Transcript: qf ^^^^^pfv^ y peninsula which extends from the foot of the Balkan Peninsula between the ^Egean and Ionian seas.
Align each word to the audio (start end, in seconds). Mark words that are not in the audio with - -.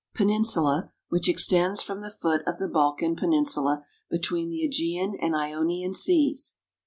qf 0.01 0.03
^^^^^pfv^ 0.03 0.07
y 0.07 0.17
peninsula 0.33 0.91
which 1.09 1.29
extends 1.29 1.83
from 1.83 2.01
the 2.01 2.09
foot 2.09 2.41
of 2.47 2.57
the 2.57 2.67
Balkan 2.67 3.15
Peninsula 3.15 3.85
between 4.09 4.49
the 4.49 4.67
^Egean 4.67 5.15
and 5.21 5.35
Ionian 5.35 5.93
seas. 5.93 6.57